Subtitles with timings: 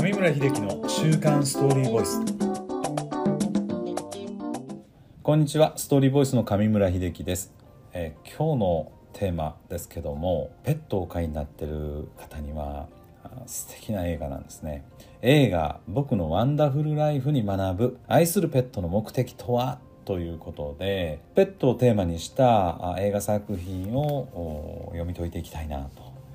[0.00, 2.20] 上村秀樹の週刊ストーリーボイス。
[5.24, 5.76] こんにちは。
[5.76, 7.52] ストーリーボイスの上村秀樹です、
[7.92, 12.86] えー今日のテーマですけどもペットを飼いになってる方には
[13.46, 14.84] 素敵な映画なんですね。
[15.20, 25.90] 映画「僕のワンダフルライフに学ぶ愛するペットの目的とは?」ということでペットをテーマにした映画作品を読み解いていきたいな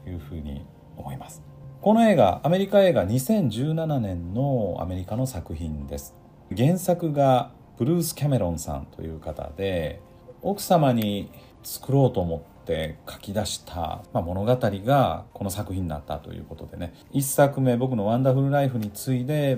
[0.06, 0.66] というふうに
[0.98, 1.53] 思います。
[1.84, 6.16] この映画アメリカ映画2017年のアメリカの作品です。
[6.56, 10.02] 原作がブルース・キャメロンさんという方で
[10.42, 11.30] 奥様に
[11.62, 16.94] 作ろうと思って書き出した、まあ、物語がこの作品になったということでね。
[17.12, 19.58] 1作目「僕のワンダフルライフ」に次いで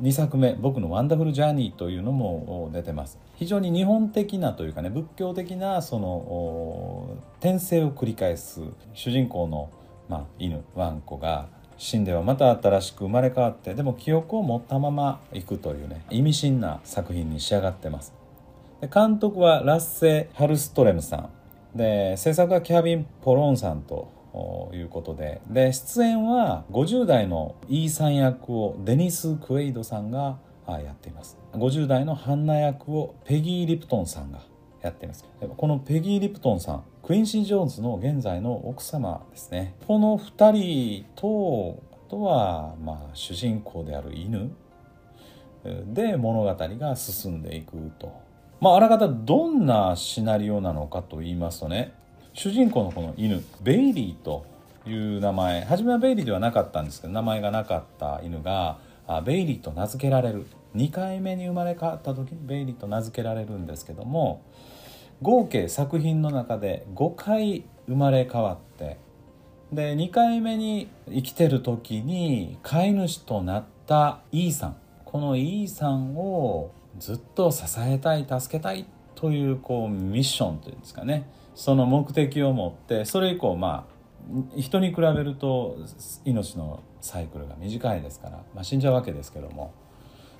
[0.00, 3.18] 2作目「僕のワンダフルジャーニー」というのも出てます。
[3.34, 9.70] 非常に日本的なというかね仏教的なその転生を繰り返す主人公の、
[10.08, 11.48] まあ、犬ワンコが
[11.84, 18.14] 死んではまた新しく生まれ変わってでも記憶を持ったまま行くというね意味深な作品に仕上がってます。
[18.80, 21.28] で監督はラッセ・ハルストレムさん。
[21.76, 24.08] で制作はキャビン・ポロンさんと
[24.72, 25.42] いうことで。
[25.46, 31.36] で出演は50代のイーサン役をデニス・クエイドさんがやっています。
[31.52, 34.40] 50代のハンナ役をペギー・リプトンさんが
[34.80, 35.26] やっています。
[35.54, 39.74] このペギー・リプトンさんクインシー・ジョーンズの現在の奥様ですね。
[39.86, 44.50] この2人とあとはまあ主人公である犬。
[45.64, 48.10] で物語が進んでいくと。
[48.58, 51.92] まああらかたどんなシナリオなのかと言いますとね
[52.32, 54.46] 主人公のこの犬ベイリーと
[54.86, 55.62] いう名前。
[55.64, 58.78] 初めはベイリーではなかったんですけど名前がなかった犬が
[59.26, 60.46] ベイリーと名付けられる。
[60.74, 64.40] 2回目に生まれ変わった時にベイリーと名付けられるんですけども
[65.22, 68.98] 合計作品の中で5回生まれ変わって
[69.72, 81.28] で2回目に生きてる時に飼い主となったイーさんこのイーさんをずっと支えたい助けたいというこうミッションというんですかね。
[81.54, 83.94] その目的を持ってそれ以降まあ
[84.56, 85.76] 人に比べると
[86.24, 89.72] 命のサイクルが短いですから、まあ、死んじゃうわけですけども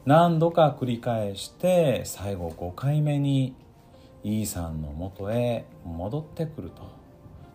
[0.07, 3.55] 何度か繰り返して最後5回目に
[4.25, 6.91] イーさんの元へ戻ってくると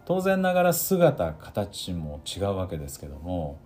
[0.05, 3.59] 当然ながら姿形も違うわけですけども、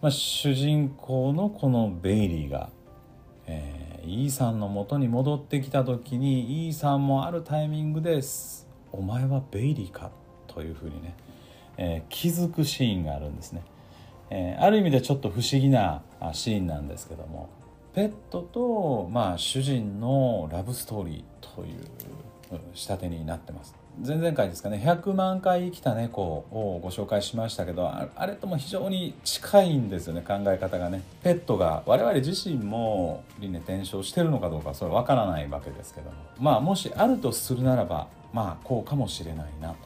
[0.00, 2.70] まあ、主人公のこのベイリーが、
[3.46, 10.10] えー、イーさんの元に戻ってきた時にイーさんもあるタイミングです「お前はベイリーか?」
[10.48, 11.16] というふうにね、
[11.76, 13.62] えー、気づくシーンがあるんですね、
[14.30, 16.02] えー、ある意味でちょっと不思議な
[16.32, 17.48] シーンなんですけども
[17.94, 21.84] ペットと、まあ、主人のラブストーリーという
[22.74, 23.74] 仕立てになってます。
[24.04, 31.02] 前々回ですかね100万回生きた猫をご紹介しましたけどあれとも非常に近いんですよね考え方がね。
[31.22, 36.16] ペットが我々自身も輪廻転生してるのかどうかそれは分からないわけですけども。
[36.38, 39.76] まあもしあるとするならばまあこうかもしれないなと、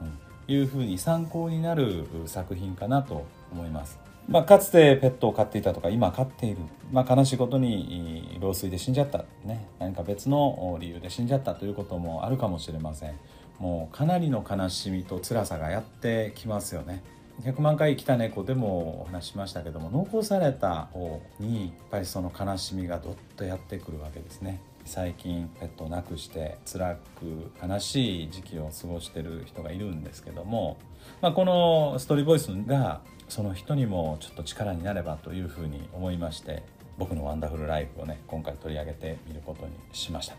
[0.00, 3.98] うん、いうふうに参考になる作品かなと思います。
[4.28, 6.58] まあ、かつてペットを飼っていたとか今飼っている、
[6.92, 13.14] まあ、悲しいことに老衰で死んじゃった、ね、何か別の理由で死んじゃったということもあるかもしれません。
[13.58, 17.02] もうかなりの悲しみと辛さがやってきますよね。
[17.42, 24.60] 100万回生きた猫でもお話ししましたけども残された方にやっぱりその悲しみがどっとやってくるわけですね。
[24.84, 30.78] 最近ペットを亡くして辛く悲しい時期を過ごしてる人がいるんですけども、
[31.20, 36.62] まあ、このストーリーボイスがその人にもちょっと力になればというふうに思いまして
[36.98, 40.36] 僕のワンダフルライフをね今回取り上げてみることにしました。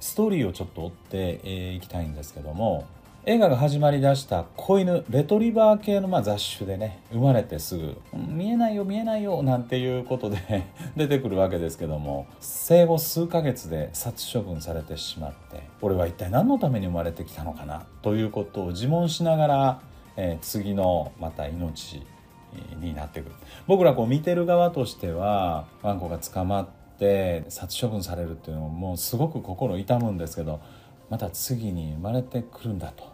[0.00, 2.86] ストーリーをちょっと追っていきたいんですけども
[3.24, 10.38] 映画が始まりだした子犬レトリバー系のま雑種でね生まれてすぐ「見えないよ見えないよ」なんていうことで
[10.96, 19.80] 出てくるわけですけども生後数ヶ月で殺処分されてしまって俺は一体何のために生まれてきたのかなということを自問しながら、
[20.16, 22.06] えー、次のまた命
[22.80, 23.34] になってくる
[23.66, 30.60] 僕らこう見てる側としてはワンコが捕まって殺処分されるっていうのももうすごく心痛むんですけど
[31.10, 33.04] また次に生まれてくるんだと。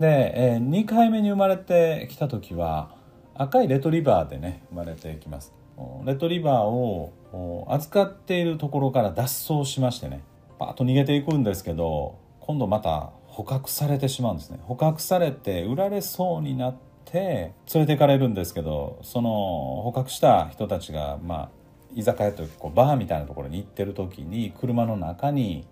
[0.00, 2.90] で、え、2回目に生まれてきた時は
[3.34, 5.54] 赤いレトリバーでね生まれてきます。
[6.04, 7.12] レトリバーを
[7.68, 10.22] 預かっているところから脱走しましてね
[10.58, 16.74] パッと逃げていくんですけど今度また捕獲されてしまうんですね捕獲されて売られそうになっ
[17.10, 19.30] て連れて行かれるんですけどその
[19.84, 21.48] 捕獲した人たちがまあ
[21.94, 25.66] 居酒屋というこうバーみたいなところに行ってる時に車の中に、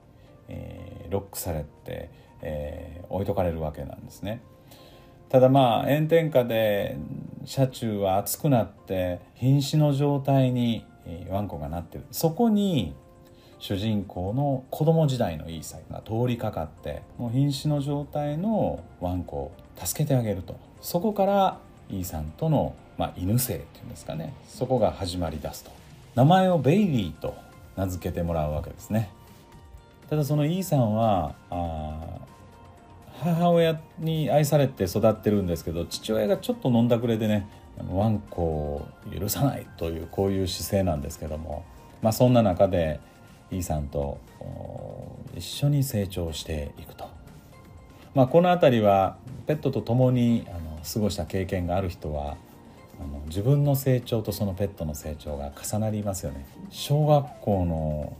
[0.49, 2.11] えー、ロックされて、
[2.43, 4.43] えー、置いとかれるわけなんですね。
[5.29, 6.96] ただまあ炎天下で
[7.44, 10.87] 車中は熱くなって瀕死の状態に
[11.29, 12.94] ワンコがなってるそこに
[13.58, 19.52] 主人公の子供時代のイーサイが通りかかってもう瀕死の状態のワンコ
[19.85, 20.57] 助けてあげると。
[20.81, 21.59] そこから
[21.91, 24.35] イーさんとの、まあ、犬生っていうんですかね。
[24.49, 25.71] そこが始まりだすと。
[26.15, 27.35] 名前をベイリーと
[27.77, 29.11] 名付けてもらうわけですね。
[30.11, 32.19] ただそのイーさんはあ
[33.21, 37.49] 母親に愛されて育ってるんですけど父親がちょっと飲んだくれでね
[37.91, 41.65] ワンコを許さないというこういう姿勢なんですけども、
[42.01, 43.01] まあ、そんな中で
[43.51, 44.19] イーさんと
[45.37, 47.08] 一緒に成長していくと、
[48.19, 49.17] まあ、この辺りは
[49.47, 52.37] ペットと共にあの過ごした経験がある人は
[53.00, 56.44] あの自分の成長とそのペットの成長が重なりますよね。
[56.69, 58.17] 小学校の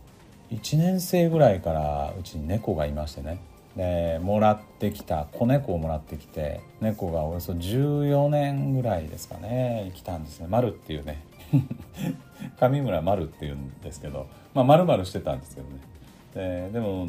[0.53, 3.41] 1年生ぐらいからうちに猫がいましてね。
[3.75, 10.47] でもらってきた子猫をもらってきて猫がおよそ14年ぐらいですかね生きたんですね。
[10.49, 11.25] 丸っていうね。
[12.61, 15.81] 上村丸っていうんですけどまあ丸々してたんですけどね。
[16.35, 17.09] ででも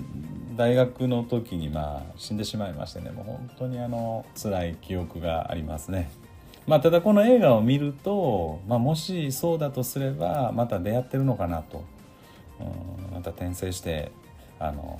[0.55, 6.09] 大学の時にまあ死んでしまいましてねもう本当にあの辛い記憶がありますね。
[6.67, 11.83] まあ、ただこの映画を見ると、まあ、もしそうだとすればまた出会ってるのかなと、
[12.59, 14.11] うん、また転生して
[14.59, 14.99] あの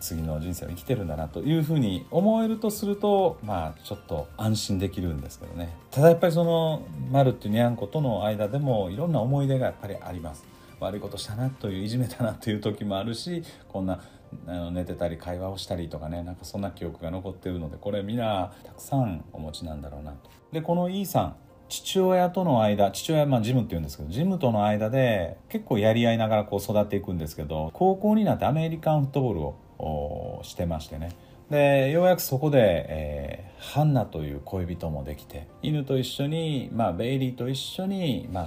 [0.00, 5.74] 次の人生を生きてるんだなというふうに思えるとするとまあちょっと安心できるんですけどね。
[5.90, 6.82] ただやっぱりその
[7.12, 10.44] 丸っていうにゃんことの間でもいろんな思い出がやっぱりあります。
[10.80, 14.00] 悪いことしたなといういじめたなという時もあるしこんな
[14.46, 20.30] あの寝てたり会話をしたりとかねなんかそんな記憶が残ってるのでこれみんなたくさんお持ちなんだろうなと。
[20.52, 21.36] でこの E さん
[21.68, 31.10] 父親との間父親はまあジムって言うんですけどジムとの間で結構やり合いながらこう育っていくんですけど高校になってアメリカンフットボールをしてましてね
[31.50, 38.46] でようやくそこで、えー、ハンナという恋人もできて犬と一緒に、まあ、ベイリーと一緒に、まあ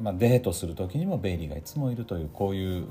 [0.00, 2.86] まあ、デートする時にもベイリーがいつもいるというこういう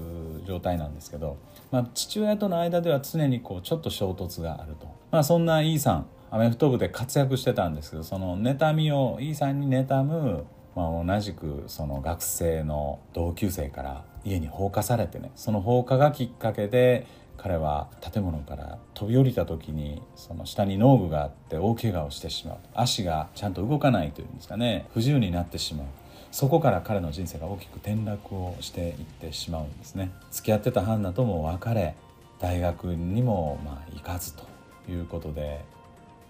[0.45, 1.37] 状態なんですけど、
[1.71, 10.45] まあ、父親との間では常にこうちょっと衝突があると、まあ、そんなイーさんアメフト部で活躍してたんですけどその妬みをイーさんに妬む、
[10.75, 17.07] まあ、同じくその学生の同級生から家に放火されてねその放火がきっかけで
[17.37, 22.57] 彼は建物から飛び降りた時にその下に農具があって大怪我をしてしまう。
[22.73, 24.87] 足がちゃんと動かないというんですかね。
[24.93, 25.87] 不自由になってしまう。
[26.31, 30.11] そこから彼の人生が大きく転落をしていってしまうんですね。
[30.31, 31.95] 付き合ってたハンナとも別れ
[32.39, 34.43] 大学にもまあ行かずと
[34.89, 35.63] いうことで、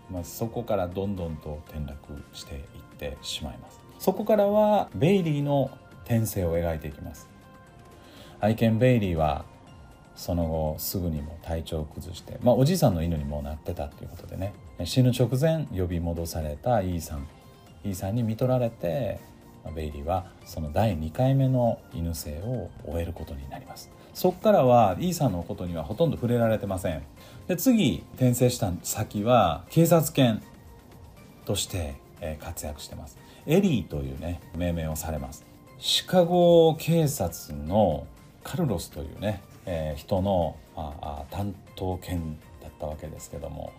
[0.09, 1.97] まあ、そこからどんどんと転落
[2.33, 2.61] していっ
[2.97, 3.79] てしまいます。
[3.99, 5.71] そこからはベイリーの
[6.05, 7.27] 転生を描いていきます。
[8.39, 9.45] 愛犬ベイリーは
[10.15, 14.53] その後すぐにも体調を崩して、まあ、おじいさんの犬にもなってたっていうことでね。
[14.85, 17.27] 死ぬ直前呼び戻されたイーさん。
[17.83, 19.19] イーさんに見取られて
[19.71, 23.89] ベイリーはその第2回目の犬生を終えることになります。
[24.13, 27.03] そこからはイーさんのことにはほとんど触れられてません。
[27.47, 30.41] で次転生した先は警察犬
[31.45, 31.95] として
[32.39, 33.17] 活躍してます。
[33.45, 35.45] エリーというね命名をされます。
[35.79, 38.07] シカゴ警察の
[38.43, 43.73] カルロスというね、えー、人の、まあ、担当犬だったわけですけども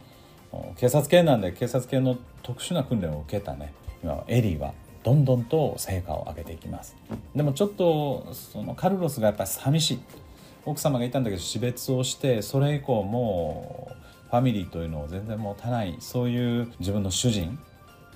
[0.76, 4.74] 警察犬なんで警察犬の特殊な訓練を受けたね今エリーは
[5.08, 6.94] どんどんと成果を上げていきます。
[7.34, 10.00] でもちょっとそのカルロスがやっぱ寂しい。
[10.66, 13.94] 奥様がいたんだけど死別をしてそれ以降もう
[14.28, 15.96] ファミリーというのを全然持たない。
[16.00, 17.58] そういう自分の主人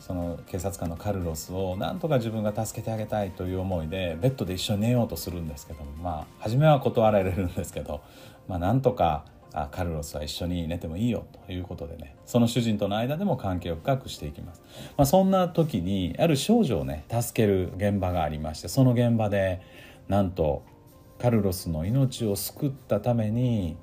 [0.01, 8.03] その警察官のカルロスをなんとか自分が助けてあげたいという思いでベッドで一緒に寝ようとするんですけどもまあ初めは断られるんですけど、
[8.49, 14.63] まあ、なんとかあカルロスは一緒に寝てもいいよということでねその主人との間でも関係を深くしていきます、
[14.97, 19.61] まあ、そんな時にある少女をね助ける現場がありましてその現場で
[20.09, 20.63] なんと
[21.19, 23.77] カルロスの命を救ったために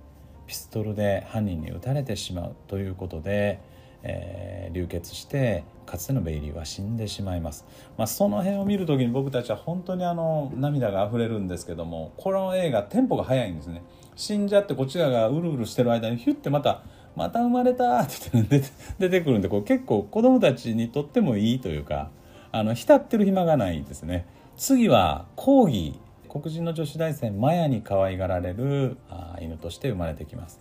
[0.47, 3.59] ピストルで犯人に撃たれてしまうということで
[4.03, 7.65] えー、流血してかつてのベイリーは死んでしまいます、
[7.97, 13.83] まあ、その辺を見る時に僕たちは本当にあの涙が溢れるんですけどもこの映画テンポが速いんですね。
[14.19, 16.83] 死んじゃってこっち側がうるうるしてる間にヒュッてまた
[17.15, 18.63] 「また生まれた」って言って
[18.99, 22.09] 出てくるんでこう結構子供たちにとってもいいというか
[22.51, 24.25] あの浸ってる暇がないですね
[24.57, 30.59] 次はコーギー黒人の女子大生マヤに可愛がられるあ犬として生まれてきます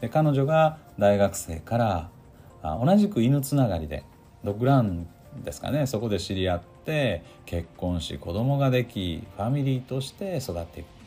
[0.00, 2.10] で彼女が大学生から
[2.62, 4.04] 同じく犬つながりで
[4.44, 5.08] ドッグラン
[5.42, 10.99] ですかねそこで知り合って結婚し子供ができファミリーとして育っていく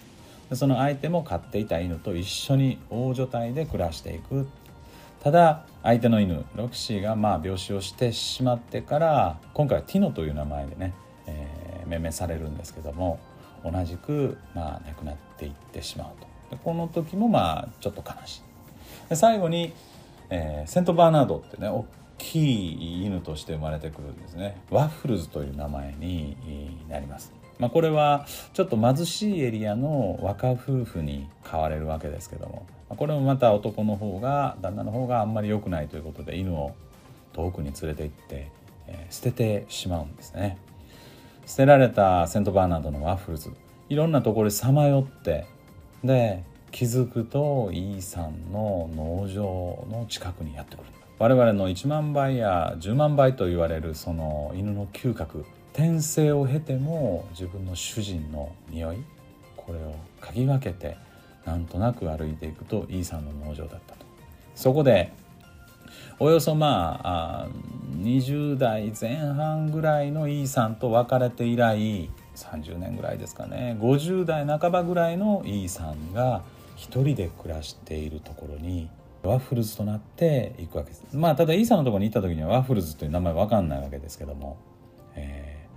[0.52, 4.48] その相手も飼っていた犬と一緒に大所帯で暮らしていく。
[5.24, 10.94] ただ相手の犬ロキシーがまあ病死をしてしまってから今回はティノという名前でね、
[11.28, 13.20] えー、命名されるんですけども
[13.64, 16.28] 同じくまあ亡くなっていってしまうと。
[16.56, 18.42] でこの時もまあちょっと悲しい。
[19.10, 19.74] で最後に、
[20.30, 21.86] えー、セントバーナードってね大
[22.18, 24.58] きい犬として生まれてくるんですね。
[24.70, 26.36] ワッフルズという名前に
[26.90, 27.32] なります。
[27.64, 36.76] まあ、これはちょっと貧しいエリアの若夫婦に買われるわけですけどもこれもまた男の方が旦那の方があんまり良くないということで犬を
[37.32, 38.52] 遠くに連れて行って、
[38.88, 40.58] えー、捨ててしまうんですね。
[41.46, 43.50] 捨てられたセントバーナードのワッフルズ。
[43.88, 45.46] いろんなところでさまよって
[46.04, 50.86] で気づくとイーさんの農場の近くにやってくる。
[51.18, 59.04] 我々の1万倍や10万倍と言われるその犬の嗅覚転生を経ても自分の主人の匂い
[59.58, 60.98] これを嗅ぎ分けて
[61.46, 64.06] なんとなく歩いていくと E さんの農場だったと。
[64.56, 65.12] そこで
[66.20, 67.48] およそまあ
[67.98, 76.44] 20代前半ぐらいの E さんと別れて以来30年ぐらいですかね50代半ばぐらいの E さんが
[76.76, 78.90] 一人で暮らしているところに
[79.24, 81.06] ワッフルズとなっていくわけです。
[81.14, 84.58] まあただ E さんのところに行った時にはワッフルズという名前分かんないわけですけども、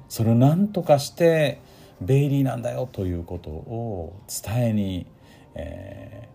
[0.08, 1.60] それを何とかして
[2.00, 5.06] ベイリーなんだよということを伝えに、
[5.54, 6.28] え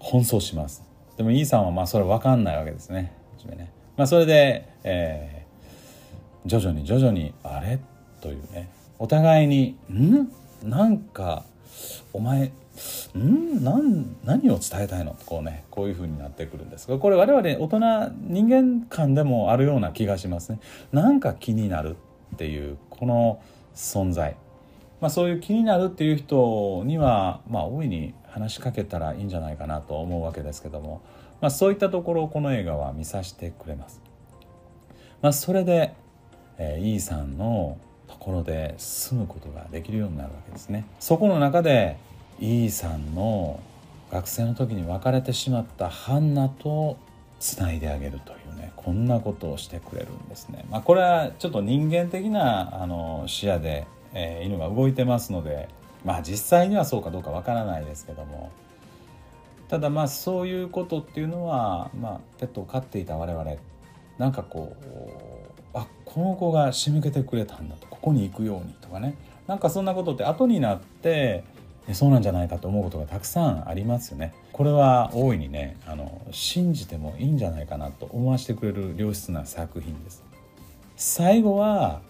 [0.00, 0.84] ー、奔走します。
[1.16, 3.12] でもイーさんはまあそれ分かんないわけですね。
[3.44, 7.80] ね、まあ、それで、えー、徐々に徐々にあれ？
[8.20, 8.70] というね。
[9.00, 10.28] お互いに「ん？
[10.62, 11.44] なんか
[12.12, 12.52] お前
[13.16, 13.62] ん？
[13.62, 15.16] 何何を伝えたいの？
[15.26, 16.98] こうねこういう風になってくるんですが。
[16.98, 20.60] これ我々大人人間間でもあるような気がしますね。
[20.92, 21.96] なんか気になる
[22.34, 23.42] っていうこの
[23.74, 24.36] 存在、
[25.00, 31.02] まあ、そういう気になるっていう人にはまあ大いに話しかけたらいいんじゃないかなと思うわけですけども、
[31.40, 34.00] まあ、そういったところをこの映画は見させてくれます。
[35.20, 35.94] まあ、それで、
[36.58, 37.76] えー、イーさんの
[38.12, 40.84] ところで住むことができるようになるわけですね。
[41.00, 41.96] そこの中で
[42.38, 43.58] E さんの
[44.10, 46.98] 学生の時に別れてしまったハンナと
[47.40, 50.66] つないであげるというねこんなことをしてくれるんですね。
[50.70, 55.68] まあ、これはちょっと人間的なあの視野で、えー、犬が動いてますので
[56.04, 58.52] まあ実際にはそうかどうかわからないですけども
[59.68, 63.52] ただまあそういうことっていうのは、まあ、ペットを飼っていた我々
[64.18, 65.41] なんかこう
[65.74, 71.44] あこの子が仕向けてくれたんだとここに行くようにとかねなんかそんなことって後になって
[71.92, 74.32] そうなんじゃないかと思うことがたくさんありますよね。
[74.52, 80.22] これは大いにねあの信じてもいいんじゃないかなと思わせてくれる良質な作品です。
[80.96, 82.00] 最後は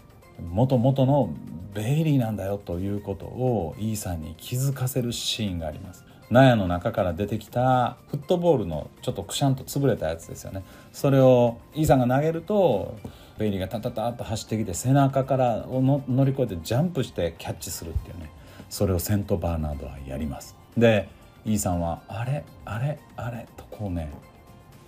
[0.51, 1.31] 元々の
[1.73, 6.05] ベイリーなんだよということをイーさんに気づかせるシーンがあります。
[6.31, 10.65] 納屋の中から出てきたフットボールのちょっとくしゃんと潰れたやつですよね。
[10.93, 12.99] それをイーさんが投げると
[13.39, 18.31] ベイリーがタタタッと走ってきて背中からを乗り越えてジャンプしてキャッチするっていうね
[18.71, 21.09] それをセントバーナードはやりますで
[21.45, 24.11] イーさんは「あれあれあれ?」とこうね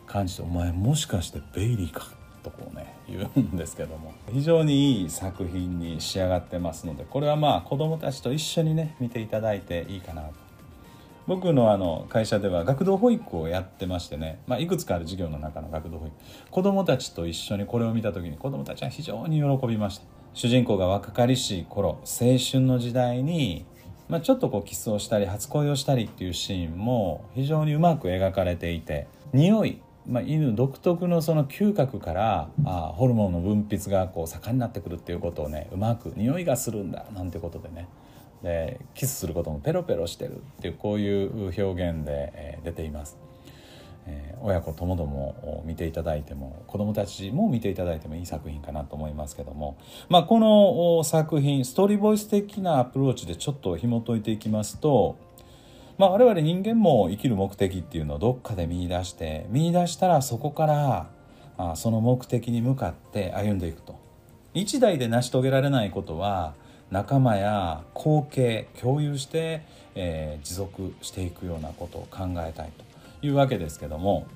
[0.07, 2.07] 感じて「お前もしかしてベイリーか?」
[2.45, 10.29] とこうね言うんですけども非常にいい作品に仕上がってますのでこれはまあ子どもたちと一緒にね見ていただいていいかなと
[11.26, 16.14] 僕のあの会社では学童保育をやってましてね、まあ、いくつかある授業の中の学童保育。
[16.50, 20.04] 子どもたちと一緒にこれを見た時に子どもたちは非常に喜びました。
[20.35, 23.64] 主人公が若かりしい頃青春の時代に
[24.09, 37.88] まあ、ちょっとこうキスをしたり初恋をしたりっていうシーンも非常にうまく描かれていて匂い、まあ、犬独特のその嗅覚からあホルモンの分泌がこう盛んになってくるっていうことをねうまく匂いがするんだなんてことでね。
[38.45, 43.19] でキスすることもペロペロしてるっていうこういう表現で、え、出ています。
[44.07, 49.79] え、親子ともども見ていただいても子どもたちも見ていただいてもいい作品かなと思いますけども、
[50.11, 55.17] まあ、この作品ストーリーボイス的なアプローチでちょっと紐解いていきますと、
[55.97, 61.09] まあ、我々人間も生きる目的っていうのをどっかで見出して見出したらそこから
[61.57, 64.05] あその目的に向かって歩んでいくと。
[64.53, 66.55] 一代で成し遂げられないことは
[66.91, 69.62] 仲間や後継共有して、
[69.95, 72.85] えー、持続していくようなことを考えたいと。
[73.26, 74.26] いうわけですけども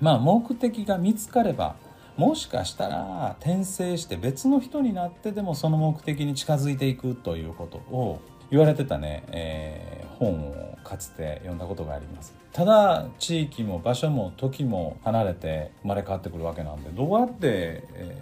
[0.00, 1.76] まあ目的が見つかれば
[2.16, 8.20] もしかしたら転生して別の人になってでもその目的に近づいていくということを
[8.50, 12.34] 言われてたね、えー、本をかつて読んだことがあります。
[12.52, 18.16] ただ地域も場所も時も離れて生まれ変わってくるわけなんでどうやって、え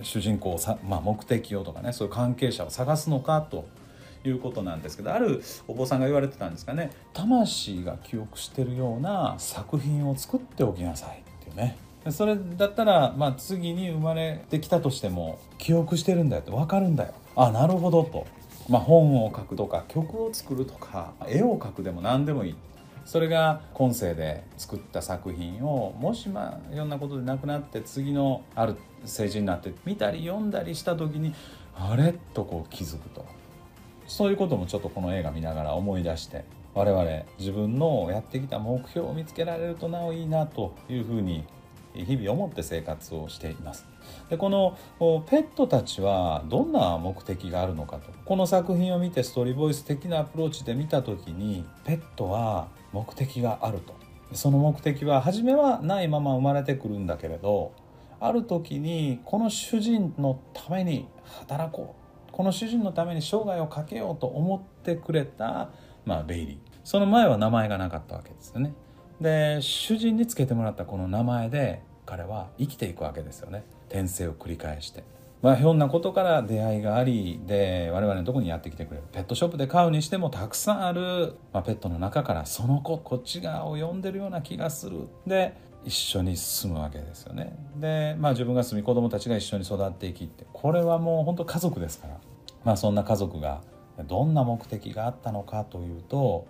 [0.00, 3.68] ー、主人公をさ、まあ、目的をとかねそういう関係者を探すのかと
[4.24, 11.76] いうことなんですけどあるお坊さんが言われてたんですかね魂が記憶してるような作品を作っておきなさいっていうね。
[12.10, 17.14] それだったら、まあ、次に生まれてきたとしても記憶してるんだよって分かるんだよ。
[17.34, 18.26] あなるほどと、
[18.68, 22.54] まあ、本を書くとか曲を作るとか絵を描くでも何でもいい。
[23.04, 31.32] それが今世で作った作品をもしまあいろんなことでなくなって次のある成人になって見たり読んだりした時に
[31.76, 33.24] あれとこう気づくと。
[34.08, 36.44] そういうこともちょっとこの映画見ながら思い出して
[36.74, 41.44] 我々自分のやってきた目標を見つけられるとなおいいなというふうに
[41.94, 43.95] 日々思って生活をしています。
[44.28, 44.76] でこの
[45.28, 48.10] ペットたちはどんな目的があるのかと。
[48.24, 53.94] この作品を見てストーリーボイス的なアプローチで見た時にペットは目的があると。
[54.32, 57.72] その目的は初めはないまま生まれてくるんだけれど
[58.18, 61.06] ある時にこの主人のために
[61.46, 61.94] 働こ
[62.28, 62.32] う。
[62.32, 65.70] この主人のために生涯をかけようと思ってくれた、
[66.04, 66.58] まあ、ベイリー。
[66.84, 68.74] その前は名前がなかったわけですよね。
[69.20, 73.64] で主人につけてもらったこの名前で彼は生きていくわけですよね。
[73.88, 75.04] 転生を繰り返して。
[75.42, 79.02] まあひょんなことから出会いがありで我々のとこにやってきてくれる。
[79.12, 85.08] ペットショップで飼うにしてもたくさんある、まあ、ペットの中からその子こっち側を呼んでるような気がする。
[85.26, 87.56] で一緒に住むわけですよね。
[87.76, 92.20] でまあ自分が住み子供たちが一緒に育っていきってこれはもう本当家族ですから。
[92.64, 93.60] まあそんな家族が
[94.08, 96.46] どんな目的があったのかというと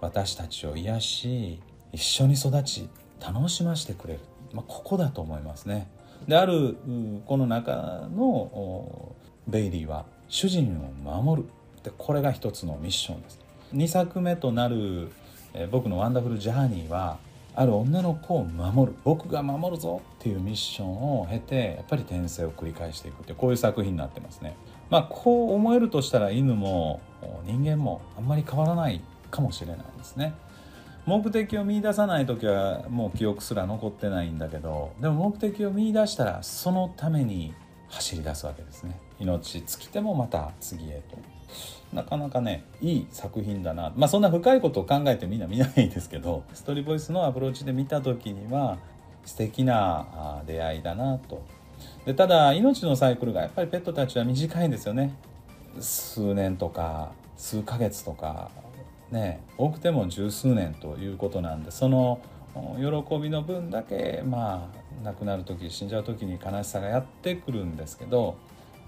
[0.00, 1.60] 私たちを癒し
[1.92, 2.88] 一緒に育ち
[3.20, 4.20] 楽しませてくれる、
[4.52, 5.88] まあ、ここだと思いますね。
[6.26, 6.76] である
[7.26, 9.14] この中の
[9.46, 11.48] ベイリーは主人を守る
[11.82, 13.40] でこれが一つのミッションです。
[13.74, 15.10] 2作目となる、
[15.54, 17.18] え、僕のワンダフルジャーニーは
[17.54, 24.56] ある女の子を守る僕が守るぞっていうミッションを経てやっぱり転生を繰り返していくってこういう作品になってますね。
[24.90, 27.00] まあこう思えるとしたら犬も
[27.44, 30.34] 人間もあんまり変わらないかもしれないですね。
[31.08, 37.54] 目的を見出さない時はもう記憶すら残ってないんだけどでも目的を見出したらそのために
[37.88, 39.00] 走り出すわけですね。
[39.18, 41.16] 命尽きてもまた次へと。
[41.92, 43.90] なかなかねいい作品だな。
[43.96, 48.76] まあそんな深いことを考えてみんな見ないですけどストーリーボイスのアプローチで見た時には
[49.24, 51.42] 素敵な出会いだなと。
[52.04, 55.14] でただ命のサイクルがやっぱりペットたちは短いんですよね。
[55.80, 58.50] 数年とか数ヶ月とか。
[59.10, 62.20] ね多くても十数年ということなんでその
[62.76, 68.36] 喜びの分だけまあ亡くなる時死んじゃう時に悲しさがやってくるんですけど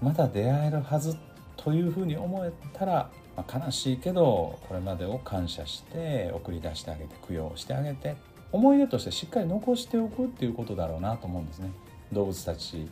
[0.01, 1.15] また出会えるはず
[1.55, 8.15] というふうに思えたら、まあ、悲しいけどこれまでを感謝して送り出してあげて供養してあげて
[8.51, 11.71] 思い出としてしっかり残しておくっていうことだろうなと思うんですね。
[12.11, 12.89] 動物たち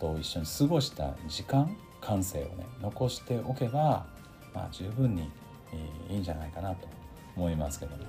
[0.00, 4.06] と一緒に過ごした時間感性をね残しておけば、
[4.52, 5.30] まあ、十分に
[6.10, 6.88] いいんじゃないかなと
[7.36, 8.04] 思いますけども。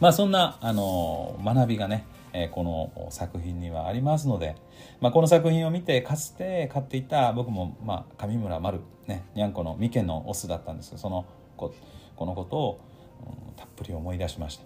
[0.00, 2.06] まあそんなあの学びがね
[2.50, 4.56] この作品にはありますので、
[5.00, 11.72] まあ、この作品を見てかつて飼っていた僕も、まあ、上村丸、ね、にゃんこの三毛のオスだったんですけどそのこ
[12.16, 12.80] このことを、
[13.48, 14.64] うん、たっぷり思い出しました、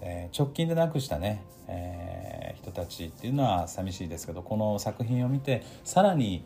[0.00, 6.44] えー、直近で亡くしたね、えー、人たちっていうのは寂しいですけどこの作品を見てさらに、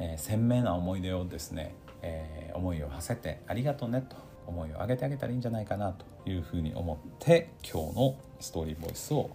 [0.00, 4.16] えー、鮮明な思い出をですね、え思いを馳せてありがとうねと
[4.48, 9.30] 思いを上げてあげたらいいんじゃないかなというふうに思って今日のストーリーボイスを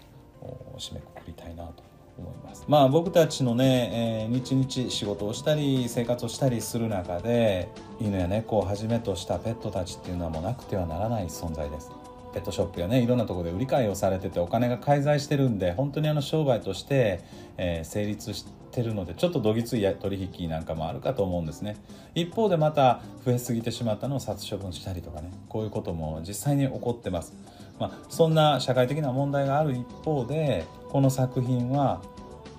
[0.78, 1.84] 締めくくりたいなと
[2.18, 2.66] 思います。
[2.68, 11.92] まあ僕たちのね、えー、日々仕事をしたり生活をしたりする中で犬や猫をはじめとしたペットたちっていうのはもうなくてはならない存在です。
[12.34, 17.22] ペットショップやねいろんなところで売り買いをされててお金が介在してるんで本当にあの商売として、
[17.58, 21.78] えー、成立しててるのでちょっとどぎつい取引なんかもあるかと思うんですね。
[22.16, 25.32] 一方でまた増えすぎてしまったのを殺処分したりとかね。
[25.50, 27.34] こういうことも実際に起こってます。
[27.80, 32.02] まあ、そんな社会的な問題がある一方でこの作品は、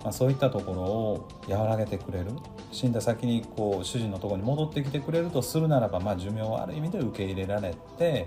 [0.03, 2.27] まあ、そういったところを和らげてくれる
[2.73, 8.27] 死んだ先にこう主人のところに戻ってきてくれるとするならば、まあ、寿命はある意味で受け入れられて、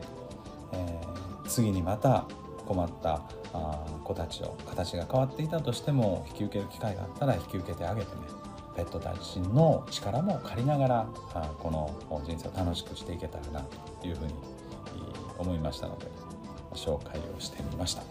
[0.72, 2.26] えー、次にまた
[2.68, 3.22] 困った
[3.54, 8.22] あ子たちを形が変わっていたとしても引き受ける機会があったら引き受けてあげてね。
[8.76, 13.66] ペットたちの力も借りながらあこの人生を楽しくしていけたらな
[14.02, 14.34] というふうに
[15.40, 16.28] 思いましたので。
[16.78, 18.04] 紹介をしてみました。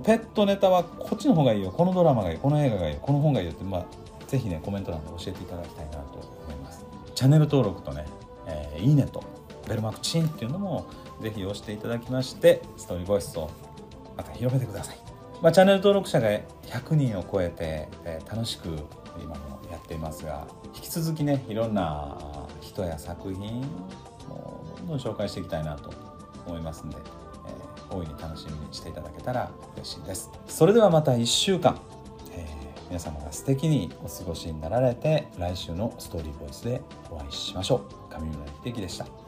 [0.00, 1.70] ペットネタはこっちの方がいいよ。
[1.70, 2.38] このドラマがいい。
[2.38, 2.96] この映画がいい。
[3.00, 3.86] この本がいいよって、まあ、
[4.26, 6.84] ぜひねコメント欄で教えていただきたいなと思います。
[7.14, 8.06] チャンネル登録とね、
[8.46, 9.22] えー、いいねと
[9.68, 10.86] ベルマークチンっていうのも
[11.20, 13.50] ぜひ押していただきましてストーリーボイスを
[14.22, 14.96] また広めてください、
[15.40, 18.68] まあ、チャンネル登録者が100人を超えて、えー、楽しく
[19.20, 22.16] 今もやっていますが引き続きねいろんな
[22.60, 23.60] 人や作品
[24.30, 25.92] をどんどん紹介していきたいなと
[26.46, 26.96] 思いますんで、
[27.46, 30.30] えー、大いに楽しみにしていただけたら嬉しいです。
[30.46, 31.78] それではまた1週間、
[32.32, 36.80] えー、皆様が素敵にお過ごしになられて来週のストーリーボイスで
[37.10, 38.14] お会いしましょう。
[38.14, 39.21] 上村秀樹でした。